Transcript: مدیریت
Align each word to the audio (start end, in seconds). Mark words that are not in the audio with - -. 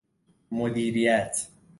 مدیریت 0.51 1.49